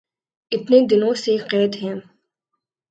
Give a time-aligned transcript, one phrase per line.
[0.51, 1.95] اتنے دنوں سے قید ہیں